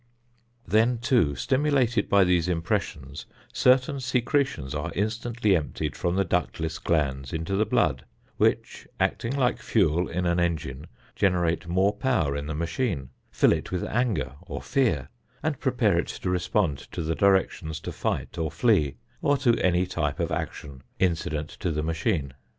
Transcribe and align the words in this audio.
Then, 0.67 0.97
too, 0.97 1.35
stimulated 1.35 2.09
by 2.09 2.23
these 2.23 2.47
impressions, 2.49 3.27
certain 3.53 3.99
secretions 3.99 4.73
are 4.73 4.91
instantly 4.95 5.55
emptied 5.55 5.95
from 5.95 6.15
the 6.15 6.25
ductless 6.25 6.79
glands 6.79 7.31
into 7.31 7.55
the 7.55 7.67
blood 7.67 8.05
which, 8.37 8.87
acting 8.99 9.35
like 9.35 9.59
fuel 9.59 10.07
in 10.09 10.25
an 10.25 10.39
engine, 10.39 10.87
generate 11.15 11.67
more 11.67 11.93
power 11.93 12.35
in 12.35 12.47
the 12.47 12.55
machine, 12.55 13.11
fill 13.29 13.53
it 13.53 13.71
with 13.71 13.83
anger 13.83 14.33
or 14.41 14.59
fear 14.59 15.07
and 15.43 15.59
prepare 15.59 15.99
it 15.99 16.07
to 16.07 16.31
respond 16.31 16.79
to 16.93 17.03
the 17.03 17.13
directions 17.13 17.79
to 17.81 17.91
fight 17.91 18.39
or 18.39 18.49
flee, 18.49 18.97
or 19.21 19.37
to 19.37 19.53
any 19.63 19.85
type 19.85 20.19
of 20.19 20.31
action 20.31 20.81
incident 20.97 21.47
to 21.51 21.69
the 21.71 21.83
machine. 21.83 22.33